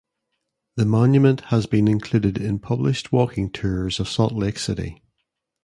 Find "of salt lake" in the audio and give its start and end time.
3.99-4.57